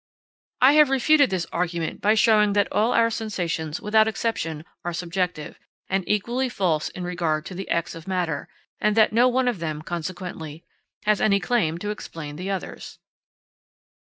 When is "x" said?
7.69-7.93